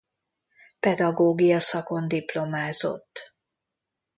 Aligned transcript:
Pedagógia 0.79 1.59
szakon 1.59 2.07
diplomázott. 2.07 3.35